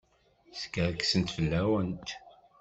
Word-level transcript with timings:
Skerksent 0.61 1.29
fell-awent. 1.35 2.07